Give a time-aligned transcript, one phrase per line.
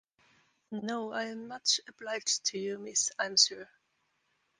[0.71, 3.69] No, I am much obliged to you, miss, I'm sure.